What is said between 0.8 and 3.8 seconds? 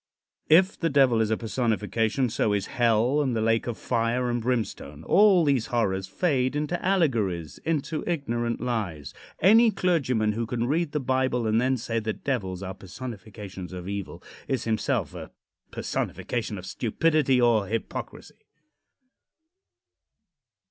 Devil is a personification, so is hell and the lake of